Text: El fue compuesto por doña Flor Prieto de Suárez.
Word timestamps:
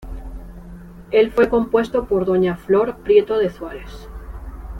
El 1.11 1.31
fue 1.31 1.47
compuesto 1.47 2.07
por 2.07 2.25
doña 2.25 2.57
Flor 2.57 2.97
Prieto 3.03 3.37
de 3.37 3.51
Suárez. 3.51 4.09